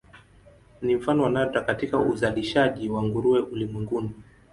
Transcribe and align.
Ni 0.81 0.95
mfano 0.95 1.23
wa 1.23 1.29
nadra 1.29 1.61
katika 1.61 1.97
uzalishaji 1.99 2.89
wa 2.89 3.03
nguruwe 3.03 3.39
ulimwenguni. 3.39 4.11